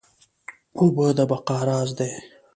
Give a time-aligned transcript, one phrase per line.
[0.77, 2.11] اوبه د بقا راز دي